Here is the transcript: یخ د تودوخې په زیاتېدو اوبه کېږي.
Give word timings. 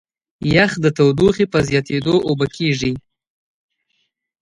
یخ 0.55 0.71
د 0.83 0.85
تودوخې 0.97 1.45
په 1.53 1.59
زیاتېدو 1.67 2.15
اوبه 2.27 2.47
کېږي. 2.57 2.93